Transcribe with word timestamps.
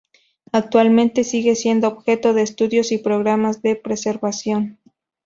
Actualmente 0.51 1.23
siguen 1.23 1.55
siendo 1.55 1.87
objeto 1.87 2.33
de 2.33 2.41
estudios 2.41 2.91
y 2.91 2.97
programas 2.97 3.61
de 3.61 3.75
preservación. 3.75 4.79